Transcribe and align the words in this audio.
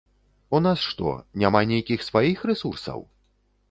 У 0.57 0.61
нас 0.67 0.85
што, 0.93 1.13
няма 1.43 1.63
нейкіх 1.75 2.09
сваіх 2.09 2.37
рэсурсаў? 2.53 3.11